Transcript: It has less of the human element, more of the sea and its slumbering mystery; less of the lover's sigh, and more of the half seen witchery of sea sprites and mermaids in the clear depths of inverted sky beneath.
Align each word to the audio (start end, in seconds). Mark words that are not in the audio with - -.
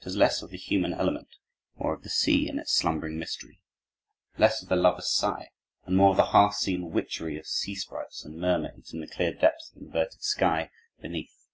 It 0.00 0.04
has 0.04 0.16
less 0.18 0.42
of 0.42 0.50
the 0.50 0.58
human 0.58 0.92
element, 0.92 1.38
more 1.76 1.94
of 1.94 2.02
the 2.02 2.10
sea 2.10 2.46
and 2.46 2.60
its 2.60 2.74
slumbering 2.74 3.18
mystery; 3.18 3.62
less 4.36 4.62
of 4.62 4.68
the 4.68 4.76
lover's 4.76 5.08
sigh, 5.10 5.48
and 5.86 5.96
more 5.96 6.10
of 6.10 6.18
the 6.18 6.32
half 6.32 6.52
seen 6.56 6.90
witchery 6.90 7.38
of 7.38 7.46
sea 7.46 7.74
sprites 7.76 8.22
and 8.22 8.36
mermaids 8.38 8.92
in 8.92 9.00
the 9.00 9.06
clear 9.06 9.32
depths 9.32 9.72
of 9.74 9.80
inverted 9.80 10.22
sky 10.22 10.70
beneath. 11.00 11.46